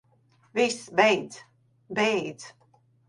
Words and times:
Viss, 0.55 0.79
beidz. 0.97 1.37
Beidz. 1.97 2.45